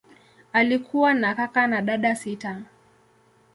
Alikuwa 0.53 1.13
na 1.13 1.35
kaka 1.35 1.67
na 1.67 1.81
dada 1.81 2.15
sita. 2.15 2.61